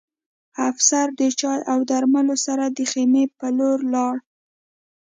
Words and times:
افسر 0.69 1.07
د 1.19 1.21
چای 1.39 1.59
او 1.71 1.79
درملو 1.89 2.35
سره 2.45 2.65
د 2.67 2.79
خیمې 2.91 3.23
په 3.37 3.47
لور 3.57 3.79
لاړ 3.93 4.15